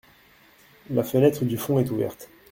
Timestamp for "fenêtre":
1.03-1.45